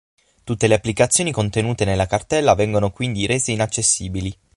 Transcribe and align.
Tutte 0.43 0.65
le 0.67 0.73
applicazioni 0.73 1.31
contenute 1.31 1.85
nella 1.85 2.07
cartella 2.07 2.55
vengono 2.55 2.89
quindi 2.89 3.27
rese 3.27 3.51
inaccessibili. 3.51 4.35